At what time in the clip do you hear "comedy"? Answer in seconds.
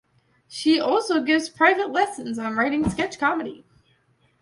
3.19-3.63